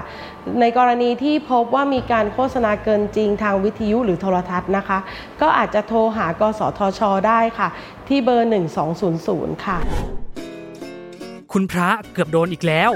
[0.59, 4.99] ในกรณีที่พบว่ามีการโฆษณาเกินจริงทางวิทยุหรือโทรทัศน์นะคะ
[5.41, 7.67] ก็อาจจะโทรหากสทช ได้ค่ะ
[8.07, 8.49] ที่เบอร์
[9.05, 9.77] 1200 ค่ะ
[11.53, 12.91] คุณพระเกือบโดนอีกแล้ว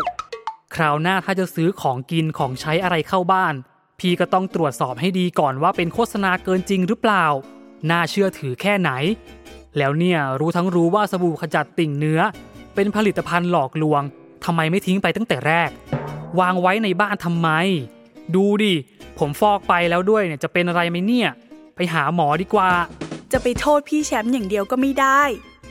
[0.76, 3.54] คราวหน้าถ้าจะซื้อของกินของใช้อะไรเข้าบ้าน
[4.04, 7.26] พี่ก็ต้องตรวจสอบให้ดีก่อนว่าเป็นโฆษณาเกินจริงหรือเปล่า
[7.90, 8.92] น่าเชื่อถือแค่ไหน
[9.78, 12.22] แล้วเนี่ยรู้ทั้งรู้ว่าสบู่ขจัดติ่งเนื้อ
[12.76, 14.02] เป็นผลิตภัณฑ์หลอกลวง
[14.46, 15.70] ทำไมไม่ทิ้งไปตั้งแต่แรก
[16.40, 17.50] วางไว้ในบ้านทำไม
[18.36, 18.74] ดูดิ
[19.20, 21.30] ผมฟอกไปแล้วด้วยเนี่ยจะเป็นอะไรไหมเนี่ย
[21.76, 22.70] ไปหาหมอดีกว่า
[23.32, 25.22] จะไปโทษพี่แชมป์อย่างเดียวก็ไม่ได้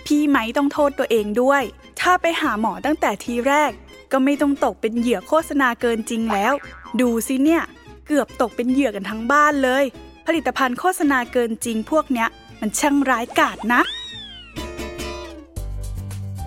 [0.07, 1.62] พี่ไหมต้องโทษตัวเองด้วย
[2.01, 3.71] ถ้าไปหาหมอตั้งแต่ทีแรก
[4.12, 6.53] ก็ไม่ต้องตกเป็นเหยื่อโฆษณาเกินจริงแล้ว
[7.01, 7.62] ดูสิเนี่ย
[8.07, 9.85] เกือบตกเป็นเหยื่อกันทั้งบ้านเลย
[10.27, 12.29] ผลิตภัณฑ์โฆษณาเกินจริงพวกเนี้ย
[12.61, 13.83] มันช่างร้ายกาจนะ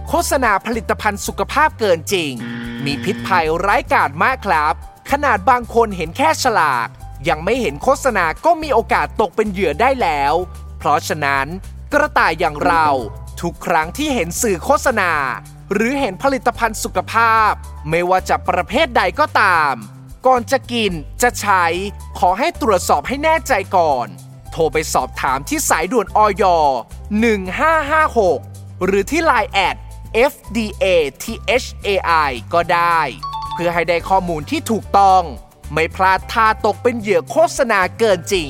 [0.08, 2.32] โฆษณาผลิตภัณฑ์สุขภาพเกินจริง
[2.86, 4.74] มีพิษภัยร้ายกาจมากครับ
[5.12, 6.88] ขนาดบางคนเห็นแค่ฉลาก
[7.30, 10.34] ยังไม่เห็นโฆษณาก็มีโอกาสตกเป็นเหยื่อได้แล้ว
[10.78, 11.48] เพราะฉะนั้น
[11.94, 12.88] กระต่ายอย่างเรา
[13.42, 15.12] ทุกครั้งที่เห็นสื่อโฆษณา
[15.74, 17.52] หรือเห็นผลิตภัณฑ์สุขภาพ
[17.90, 19.74] ไม่ว่าจะประเภทใดก็ตาม
[20.28, 21.64] ก่อนจะกินจะใช้
[22.20, 24.08] ขอให้ตรวจสอบให้แน่ใจก่อน
[24.52, 26.44] โทรไปสอบถามที่สายด่วนออย
[27.86, 29.76] 1556 หรือที่ Line แอด
[30.32, 30.86] FDA
[31.24, 33.00] THAI ก็ได้
[33.54, 35.22] เพื่อให้ได้ข้อมูลที่ถูกต้อง
[35.74, 38.50] ไม่พลาดท่าตกเป็นเหยื่อโฆษณาเกินจริง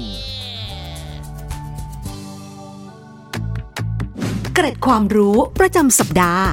[4.54, 6.48] เกร็ดความรู้ประจำสัปดาห์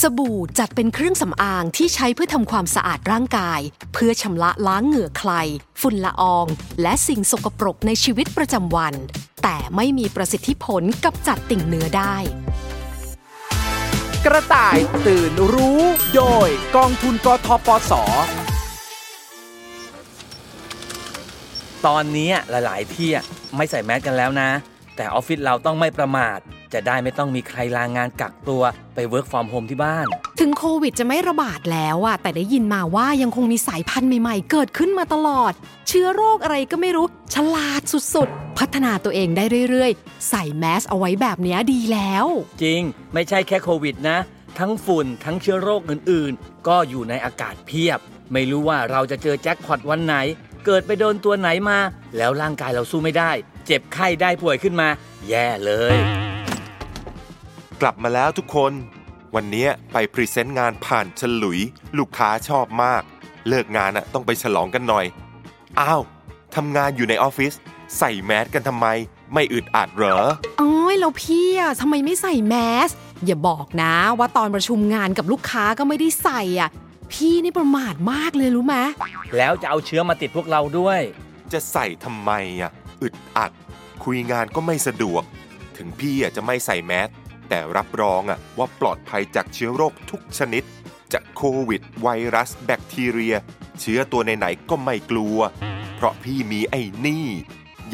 [0.00, 3.60] สบู่จัดเป็นเครื่องสำอางที่ใช้เพื่อทำความสะอาดร่างกาย
[3.92, 5.32] เพื่อชำระล้างเหงื่อใคร
[5.80, 6.46] ฝุ่นละออง
[6.82, 8.94] และสิ่งสกปรกในชีวิตประจำวัน
[9.42, 12.16] แต่ไม่มีประสิทธิผลกับจัดติ่งเนื้อได้
[14.26, 14.76] กระต่าย
[15.06, 15.80] ตื่นรู้
[16.14, 17.92] โดยกองทุนกทปส
[21.86, 23.10] ตอนนี้หลาย ๆ ที่
[23.56, 24.50] ไม่ใส่แมสกันแล้วนะ
[24.96, 26.38] แต่ออฟฟิศเราต้องไม่ประมาท
[26.74, 28.62] จะได้ไม่ต้องมีใครลางานกักตัว
[28.94, 30.06] ไป work from home ที่บ้าน
[30.40, 35.52] ถึงโควิดจะไม่ระบาดแล้วอะแต่ได้ยินมาว่ายังคงมีสายพันธุ์ใหม่ๆ เกิดขึ้นมาตลอด
[35.88, 37.82] เชื้อโรคอะไรก็ไม่รู้ ฉลาด
[38.14, 42.26] สุดๆ พัฒนาตัวเองได้เรื่อยๆ ใส่แมสเอาไว้แบบเนี้ยดีแล้ว
[42.62, 42.80] จริง
[43.14, 44.18] ไม่ใช่แค่โควิดนะ
[44.58, 47.98] ทั้งฝุ่นทั้งเชื้อโรคอื่นๆ ก็อยู่ในอากาศเพียบ
[48.32, 50.14] ไม่รู้ว่าเราจะเจอแจ็คพอตวันไหน
[50.66, 51.78] เกิดไปโดนตัวไหนมา
[52.16, 53.30] แล้วร่างกายเราสู้ไม่ได้
[53.66, 54.88] เจ็บไข้ได้ป่วยขึ้นมา
[55.28, 55.96] แย่เลย
[57.82, 58.72] กลับมาแล้วทุกคน
[59.34, 61.60] วันนี้ไป present งานผ่านฉลุย
[61.98, 63.02] ลูกค้าชอบมาก
[63.48, 65.04] เลิกงานอะต้องไปฉลองกันหน่อย
[65.80, 66.02] อ้าว
[66.54, 67.52] ทำงานอยู่ในออฟฟิศ
[67.98, 68.86] ใส่แมสกันทำไม
[69.34, 70.18] ไม่อึดอัดเหรอ
[70.58, 72.54] โอ้ยแล้วพี่อะทำไมไม่ใส่แม
[72.88, 72.90] ส
[73.24, 76.70] อย่าบอกนะว่าตอนประชุมงานกับลูกค้าก็ไม่ได้ใส่อะ
[77.12, 78.76] พี่นี่ประมาทมากเลยรู้ไหม
[79.36, 81.00] แล้วจะเอาเชื้อมาติดพวกเราด้วย
[81.52, 82.70] จะใส่ทำไมอะ
[83.02, 83.50] อึดอัด
[84.04, 85.22] คุยงานก็ไม่สะดวก
[85.76, 87.08] ถึงพี่อะจะไม่ใส่แมส
[87.54, 90.64] แต่รับรองอะว่าปลอดภัยจากเชื้อโรคทุกชนิด
[91.12, 93.34] จากโควิด ไวรัส แบคทีเรีย
[93.80, 95.38] เชื้อตัวไหนๆก็ไม่กลัว
[95.96, 97.26] เพราะพี่มีไอ้นี่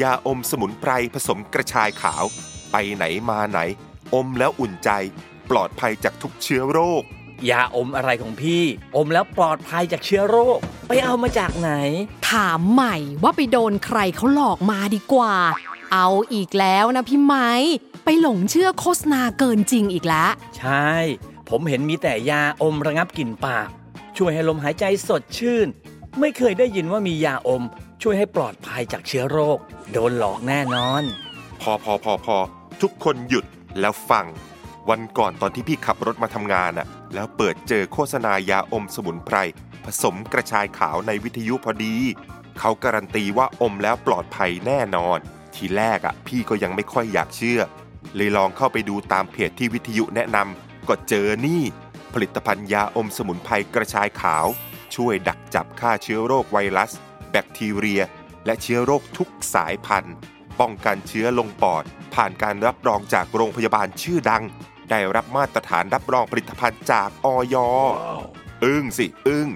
[0.01, 2.23] ยาอมสมุนไพรผสมกระชายขาว
[2.71, 3.59] ไปไหนมาไหน
[4.13, 4.89] อมแล้วอุ่นใจ
[5.49, 7.03] ปลอดภัยจากทุกเชื้อโรค
[7.49, 8.63] ยาอมอะไรของพี่
[8.95, 11.71] อมแล้วปลอดภัยจากเชื้อโรค ไปเอามาจากไหน
[12.29, 15.35] ถามใหม่ว่าไปโดนใครเขาหลอกมาดีกว่า
[15.93, 17.49] เอาอีกแล้วนะพี่ไม้
[18.03, 20.89] ไปหลงเชื่อโฆษณาเกินจริงอีกแล้ว ใช่
[21.49, 23.67] ผมเห็นมีแต่ยาอมระงับกลิ่นปาก
[24.17, 25.67] ช่วยให้ลมหายใจสดชื่น
[26.19, 27.63] ไม่เคยได้ยินว่ามียาอม
[28.01, 29.57] ช่วยให้ปลอดภัยจากเชื้อโรค
[29.91, 31.03] โดนหลอกแน่นอน
[31.61, 32.37] พอพอพอพอ
[32.81, 33.45] ทุกคนหยุด
[33.79, 34.25] แล้วฟัง
[34.89, 39.37] วันก่อนตอนที่พี่ขับรถมาทำงานอะแล้วเปิดเจอโฆษณายาอมสมุนไพร
[39.85, 41.95] ผสมกระชายขาวในวิทยุพอดี
[42.59, 45.19] เขาการันตีว่าอมแล้วปลอดภัยแน่นอน
[45.59, 47.61] ทีแรกอะพี่ก็ยังไม่ค่อยอยากเชื่อ
[48.15, 51.63] เลยลองเข้าไปดูตามเพจที่วิทยุแนะนำก็เจอนี่
[52.13, 54.45] ผลิตภัณฑ์ยาอมสมุนไพรกระชายขาว
[54.95, 56.91] ช่วยดักจับฆ่าเชื้อโรคไวรัส
[57.31, 58.01] แบคทีเรีย
[58.45, 60.15] และเชื้อโรคทุกสายพันธุ์
[60.59, 64.43] ป้องกันเชื้อลงปอด ผ่านการรับรองจากโรงพยาบาลชื่อดัง
[64.89, 67.55] ได้รับมาตรฐานรับรองผลิตภัณฑ์จากออย
[68.63, 69.47] อึ้งสิ อึ้ง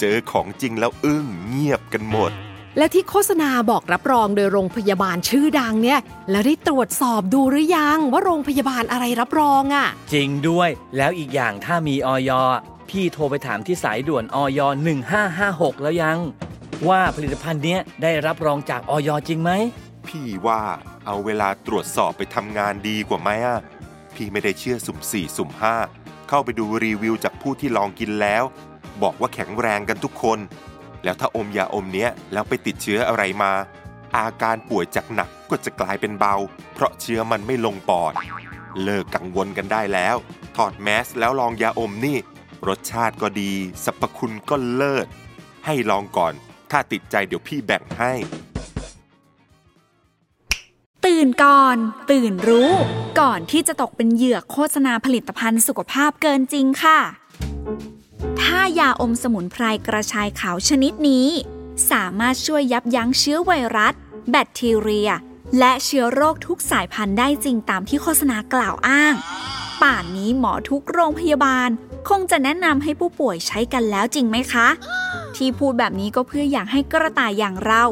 [0.00, 2.32] เจอของจริงแล้วอึ้งเงียบกันหมด
[2.78, 12.30] และที่โฆษณาบอกรับรองโดยโรงพยาบาลชื่อดังเนี่ย แล้วได้ตรวจสอบดูหรือยังว่าโรงพยาบาลอะไรรับรองอะ่ะ จริงด้วยแล้วอีกอย่างถ้ามีออย
[12.90, 14.60] พี่โทรไปถามที่สายด่วนออย
[15.22, 16.18] 1556 แล้วยัง
[16.88, 19.50] ว่าผลิตภัณฑ์เนี้ยได้รับรองจากออยจริงไหม
[20.08, 20.62] พี่ว่า
[21.06, 23.60] เอาเวลาตรวจสอบไปทำงานดีกว่าไหมอะ
[24.14, 25.76] พี่ไม่ได้เชื่อสุ่มสี่สุ่มห้า
[26.28, 28.44] เข้าไปดูรีวิวจากผู้ที่ลองกินแล้ว
[29.02, 30.38] บอกว่าแข็งแรงกันทุกคน
[31.04, 33.52] แล้วถ้าอมยาอมเนี้ยแล้วไปติดเชื้ออะไรมา
[34.16, 36.34] อาการป่วยจากหนักก็จะกลายเป็นเบา
[36.74, 38.12] เพราะเชื้อมันไม่ลงปอด
[38.82, 40.16] เลิกกังวลกันได้แล้ว
[40.56, 42.18] ถอดแมสแล้วลองยาอมนี่
[42.68, 43.52] รสชาติก็ดี
[43.84, 45.06] สรรพคุณก็เลิศ
[45.66, 46.32] ให้ลองก่อน
[46.70, 48.12] ถ้าติดใจเดี๋ยวพี่แบ่งให้
[51.04, 51.76] ตื่นก่อน
[52.10, 52.70] ตื่นรู้
[53.20, 56.98] ก่อนที่จะตกเป็นเหยื่อโฆษณาผลิตภัณฑ์สุขภาพเกินจริงค่ะ
[58.42, 61.28] ถ้ายาอมสมุนไพรกระชายขาวชนิดนี้
[61.90, 63.94] สามารถช่วยยับยั้งเชื้อไวรัส
[64.30, 65.10] แบคทีเรีย
[65.58, 69.14] และเชื้อโรคทุกสายพันธุ์ได้จริงตามที่โฆษณากล่าวอ้าง
[69.82, 71.68] ป่านนี้หมอทุกโรงพยาบาล
[72.08, 74.68] คงจะแนะนำให้ผู้ป่วยใช้กันแล้วจริงไหมคะ
[75.36, 77.84] ที่พูดแบบนี้ก็เพื่ออยากให้กระต่ายอย่างเรา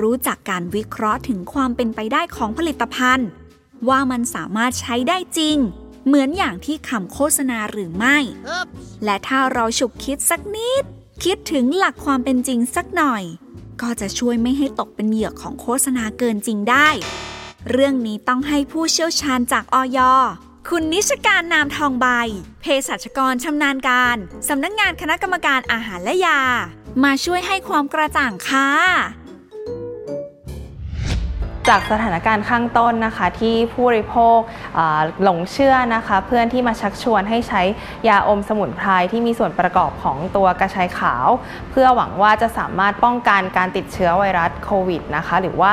[0.00, 3.28] รู้จักการวิเคราะห์ถึงความเป็นไปได้ของผลิตภัณฑ์
[3.88, 5.56] ว่ามันสามารถใช้ได้จริง
[6.06, 8.16] เหมือนอย่างที่คำโฆษณาหรือไม่
[9.04, 10.84] และถ้าเราฉุกคิดสักนิด
[11.24, 13.22] คิดถึงหลักความเป็นจริงสักหน่อย
[13.82, 16.88] ก็จะช่วยไม่ให้ตกเป็นเหยื่อของโฆษณาเกินจริงได้
[17.70, 19.98] เรื่องนี้ต้องให้ผู้เชี่ยวชาญจากออย
[20.68, 22.06] คุณนิชการนามทองใบ
[22.60, 24.16] เภสัชกรชำนาญการ
[24.48, 26.40] สำนักงงานคณะกรรมการอาหารและยา
[27.04, 28.70] มาช่วยให้ความกระจ่างค่ะ
[31.68, 34.38] จากสถานการณ์ข้างต้นนะคะที่ผู้บริโภค
[35.22, 37.62] หลงเชื่อนะคะเพื่อนที่มาชักชวนให้ใช้
[38.08, 41.28] ยาอมสมุนไพรที่มีส่วนประกอบของตัวกระชายขาว
[41.70, 45.70] เพื่อหวังว่าจะสามารถป้องกันการติดเชื้อไวรัสโควิดนะคะหรือว่า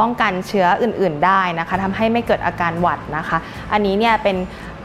[0.00, 3.38] ป้องกันเชื้ออื่น ๆ ได้นะคะทำให้ไม่เกิดอาการหวัดนะคะ
[3.72, 4.36] อันนี้เนี่ยเป็น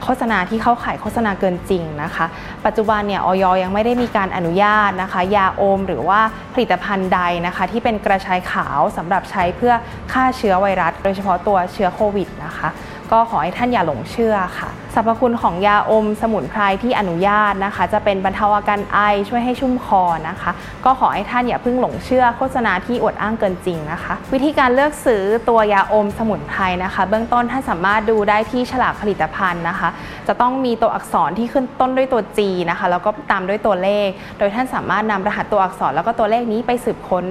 [0.03, 2.25] โฆษณาที่เข้าข่ายโฆษณาเกินจริงนะคะ
[2.65, 6.19] ปัจจุบันเนี่ยออยยังไม่ได้มีการอนุญาตนะคะ ยาอมหรือว่า
[6.53, 9.73] ผลิตภัณฑ์ใดนะคะ ที่เป็นกระชายขาวสำหรับใช้เพื่อ
[10.13, 12.69] ฆ่าเชื้อไวรัส โดยเฉพาะตัวเชื้อโควิดนะคะ
[13.11, 18.99] ก็ขอให้ท่านอย่าหลงเชื่อค่ะสรรพคุณของยาอมสมุนไพรที่อนุญาตนะคะ จะเป็นบรรเทาอาการไอ
[19.29, 20.51] ช่วยให้ชุ่มคอนะคะ
[20.85, 29.89] ก็ขอให้ท่านอย่าเพิ่งหลงเชื่อโฆษณาที่อวดอ้างเกินจริงนะคะ วิธีการเลือกซื้อตัวยาอมสมุนไพรนะคะ เบื้องต้นท่านสามารถดูได้ที่ฉลากผลิตภัณฑ์นะคะ
[30.27, 34.07] จะต้องมีตัวอักษรที่ขึ้นต้นด้วยตัว G นะคะแล้วก็ตามด้วยตัวเลข
[34.39, 37.25] โดยท่านสามารถนำรหัสตัวอักษรแล้วก็ตัวเลขนี้ไปสืบค้น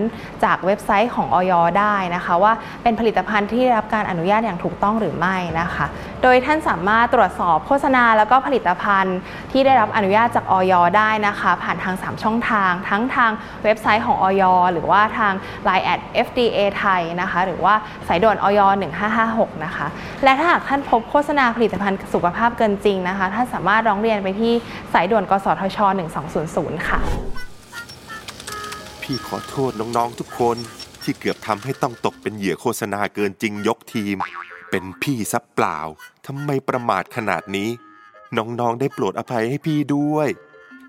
[0.45, 5.87] จากเว็บไซต์ของออยได้นะคะ ว่าเป็นผลิตภัณฑ์ที่ได้รับการอนุญาตอย่างถูกต้องหรือไม่นะคะ
[6.23, 9.19] โดยท่านสามารถตรวจสอบโฆษณาแล้วก็ผลิตภัณฑ์
[9.53, 13.31] ที่ได้รับอนุญาตจากออยได้นะคะ ผ่านทาง 3 ช่องทาง ทั้งทาง
[13.65, 15.33] เว็บไซต์ของออยหรือว่าทาง
[15.69, 17.75] Line at FDA ไทยนะคะ หรือว่า
[18.09, 18.61] สายด่วนออย
[19.13, 19.87] 1556 นะคะ
[20.25, 24.53] และถ้าหากท่านพบโฆษณาผลิตภัณฑ์สุขภาพเกินจริงนะคะ ท่านสามารถร้องเรียนไปที่
[24.93, 25.79] สายด่วนกสทช
[26.35, 27.01] 1200 ค่ะ
[29.03, 30.57] พี่ขอโทษน้อง ๆ ทุกคน
[31.03, 34.19] ที่เกือบทำให้ต้องตกเป็นเหยื่อโฆษณาเกินจริงยกทีม
[34.71, 35.79] เป็นพี่ซับเปล่า
[36.27, 37.71] ทำไมประมาทขนาดนี้
[38.37, 40.29] น้องๆได้โปรดอภัยให้พี่ด้วย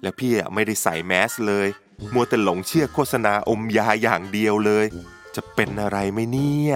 [0.02, 1.68] และพี่อะไม่ได้ใส่แมสเลย
[2.14, 4.86] มัวแต่หลงเชื่อโฆษณาอมยาอย่างเดียวเลย
[5.36, 6.76] จะเป็นอะไรไหมเนี่ย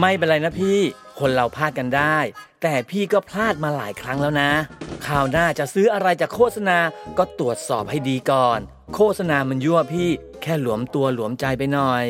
[0.00, 0.80] ไม่เป็นไรนะพี่
[1.18, 2.18] คนเราพลาดกันได้
[2.62, 4.50] แต่พี่ก็พลาดมาหลายครั้งแล้วนะ
[5.06, 6.78] คราวหน้าจะซื้ออะไรจากโฆษณา
[7.18, 8.58] ก็ตรวจสอบให้ดีก่อน
[8.94, 10.10] โฆษณามันยั่วพี่
[10.42, 12.04] แค่หลวมตัวหลวมใจไปหน่อย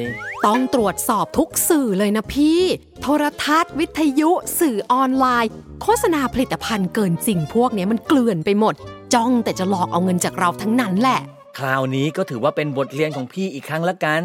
[0.47, 2.61] ต้องตรวจสอบทุกสื่อเลยนะพี่
[3.01, 5.51] โทรทัศน์ วิทยุ สื่อออนไลน์
[5.83, 8.75] โฆษณาผลิตภัณฑ์เกินจริงพวกนี้มันเกลื่อนไปหมด
[9.15, 11.21] จ้องแต่จะหลอกเอาเงินจากเราทั้งนั้นแหละ
[11.59, 14.23] คราวนี้ก็ถือว่าเป็นบทเรียนของพี่อีกครั้งละกัน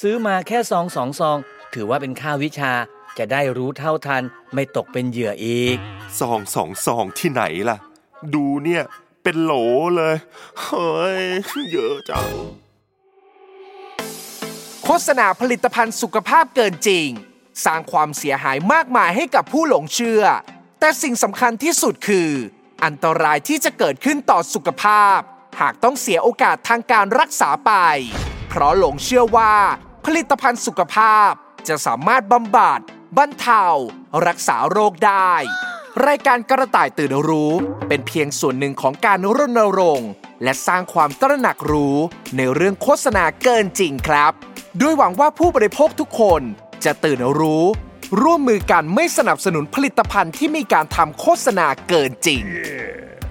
[0.00, 1.36] ซื้อมาแค่ซองสองซอง
[1.74, 2.72] ถือว่าเป็นค่าวิชา
[3.18, 4.22] จะได้รู้เท่าทัน
[4.54, 5.76] ไม่ตกเป็นเหยื่ออีก
[6.20, 7.76] ซองสองซองที่ไหนล่ะ
[8.34, 8.82] ดูเนี่ย
[9.22, 9.52] เป็นโหล
[9.96, 10.16] เลย
[10.60, 11.22] เฮ้ย
[11.72, 12.30] เยอะจัง
[14.90, 17.08] โฆษณาผลิตภัณฑ์สุขภาพเกินจริง
[17.64, 20.22] สร้างความเสียหายมากมายให้กับผู้หลงเชื่อ
[20.80, 22.30] แต่สิ่งสำคัญที่สุดคือ
[22.84, 25.18] อันตรายที่จะเกิดขึ้นต่อสุขภาพ
[25.60, 27.72] หากต้องเสียโอกาสทางการรักษาไป
[28.48, 29.54] เพราะหลงเชื่อว่า
[30.06, 31.30] ผลิตภัณฑ์สุขภาพ
[31.68, 32.80] จะสามารถบำบัด
[33.16, 33.64] บรรเทา
[34.26, 35.32] รักษาโรคได้
[36.06, 37.52] รายการกระต่ายตื่นรู้
[37.88, 40.10] เป็นเพียงส่วนหนึ่งของการรณรงค์
[40.42, 41.96] และสร้างความตระหนักรู้
[42.36, 44.32] ในเรื่องโฆษณาเกินจริงครับ
[44.78, 46.42] โดยหวังว่าผู้บริโภคทุกคน
[46.84, 47.64] จะตื่นรู้
[48.22, 52.42] ร่วมมือกันไม่สนับสนุนผลิตภัณฑ์ที่มีการทำโฆษณาเกินจริง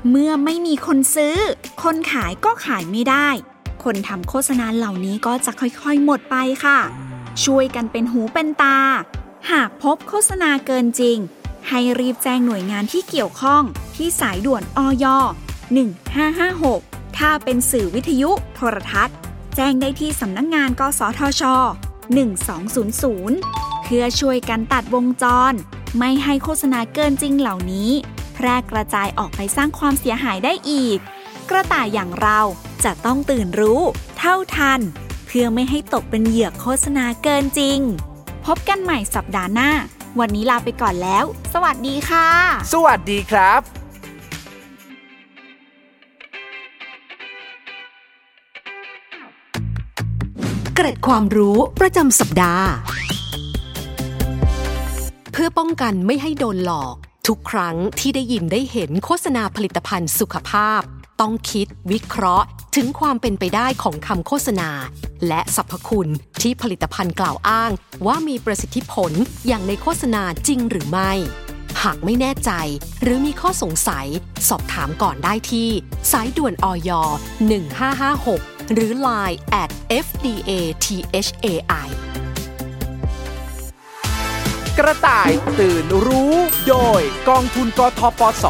[0.10, 1.36] เมื่อไม่มีคนซื้อ
[1.84, 3.30] คนขายก็ขายไม่ได้
[3.84, 6.80] คนทำโฆษณาเหล่านี้ก็จะค่อยๆ หมดไปค่ะ
[7.44, 8.78] ช่วยกันเป็นหูเป็นตา
[9.52, 11.18] หากพบโฆษณาเกินจริง
[11.70, 13.64] ให้รีบแจ้งหน่วยงานที่เกี่ยวข้อง
[13.96, 15.06] ที่สายด่วนอย
[15.96, 19.16] 1556 ถ้าเป็นสื่อวิทยุโทรทัศน์
[19.56, 21.44] แจ้งได้ที่สำนักงงานกสทช
[23.04, 25.54] 1200 เพื่อช่วยกันตัดวงจร
[26.00, 27.92] ไม่ให้โฆษณาเกินจริงเหล่านี้
[28.34, 30.98] แพร่กระจายออกไปสร้างความเสียหายได้อีก
[31.50, 32.40] กระต่ายอย่างเรา
[32.84, 33.82] จะต้องตื่นรู้
[34.18, 34.80] เท่าทัน
[35.26, 37.80] เพื่อไม่ให้ตกเป็นเหยื่อโฆษณาเกินจริง
[38.46, 39.72] พบกันใหม่สัปดาห์หน้า
[40.20, 42.28] วันนี้ลาไปก่อนแล้ว สวัสดีค่ะ
[42.74, 43.62] สวัสดีครับ
[50.76, 52.68] เกร็ดความรู้ประจำสัปดาห์
[55.32, 56.96] เพื่อป้องกันไม่ให้โดนหลอก
[57.28, 60.82] ทุกครั้งที่ได้ยินได้เห็นโฆษณาผลิตภัณฑ์สุขภาพ
[61.22, 64.70] ต้องคิดวิเคราะห์ ถึงความเป็นไปได้ของคำโฆษณา
[65.28, 67.72] และสรรพคุณที่ผลิตภัณฑ์กล่าวอ้าง
[68.06, 69.12] ว่ามีประสิทธิผล
[69.48, 71.12] อย่างในโฆษณาจริงหรือไม่
[71.84, 72.52] หากไม่แน่ใจ
[73.02, 74.08] หรือมีข้อสงสัย
[74.50, 75.70] สอบถามก่อนได้ที่
[76.12, 76.92] สายด่วนอย
[77.82, 79.70] 1556 หรือ Line at
[80.06, 80.52] fda
[80.86, 81.88] thai
[84.78, 86.34] กระต่ายตื่นรู้
[86.68, 88.46] โดยกองทุนกทปส